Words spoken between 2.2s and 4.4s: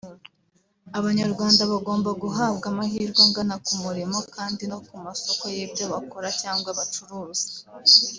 guhabwa amahirwe angana ku murimo